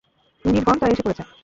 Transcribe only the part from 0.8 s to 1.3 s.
এসে পড়েছে।